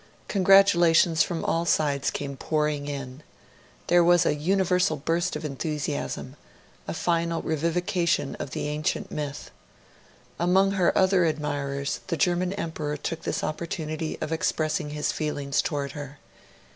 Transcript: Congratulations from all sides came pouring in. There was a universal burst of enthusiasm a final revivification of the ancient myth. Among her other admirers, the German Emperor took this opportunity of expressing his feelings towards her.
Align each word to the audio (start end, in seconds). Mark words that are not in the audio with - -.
Congratulations 0.27 1.21
from 1.21 1.45
all 1.45 1.63
sides 1.63 2.09
came 2.09 2.35
pouring 2.35 2.87
in. 2.87 3.21
There 3.85 4.03
was 4.03 4.25
a 4.25 4.33
universal 4.33 4.97
burst 4.97 5.35
of 5.35 5.45
enthusiasm 5.45 6.37
a 6.87 6.93
final 6.95 7.43
revivification 7.43 8.33
of 8.37 8.49
the 8.49 8.67
ancient 8.67 9.11
myth. 9.11 9.51
Among 10.39 10.71
her 10.71 10.91
other 10.97 11.25
admirers, 11.25 11.99
the 12.07 12.17
German 12.17 12.51
Emperor 12.53 12.97
took 12.97 13.21
this 13.21 13.43
opportunity 13.43 14.17
of 14.21 14.31
expressing 14.31 14.89
his 14.89 15.11
feelings 15.11 15.61
towards 15.61 15.93
her. 15.93 16.17